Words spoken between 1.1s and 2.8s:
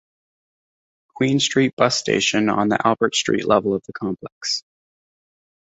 Queen Street Bus Station on